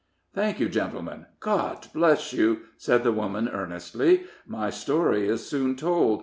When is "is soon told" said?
5.29-6.19